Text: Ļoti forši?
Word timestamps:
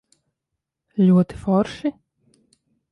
Ļoti 1.03 1.39
forši? 1.43 1.95